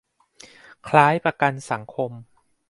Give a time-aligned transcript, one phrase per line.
[0.87, 2.11] คล้ายประกันสังคม